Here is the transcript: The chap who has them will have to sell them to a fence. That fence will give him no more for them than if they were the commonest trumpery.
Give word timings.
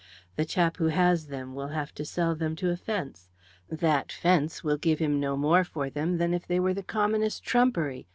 The 0.35 0.45
chap 0.45 0.77
who 0.77 0.87
has 0.87 1.27
them 1.27 1.53
will 1.53 1.67
have 1.67 1.93
to 1.93 2.05
sell 2.05 2.33
them 2.33 2.55
to 2.55 2.71
a 2.71 2.75
fence. 2.75 3.29
That 3.69 4.11
fence 4.11 4.63
will 4.63 4.77
give 4.77 4.97
him 4.97 5.19
no 5.19 5.37
more 5.37 5.63
for 5.63 5.91
them 5.91 6.17
than 6.17 6.33
if 6.33 6.47
they 6.47 6.59
were 6.59 6.73
the 6.73 6.81
commonest 6.81 7.43
trumpery. 7.43 8.07